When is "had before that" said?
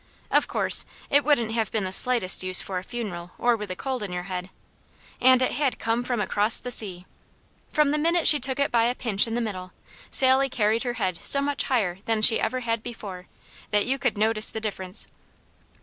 12.61-13.85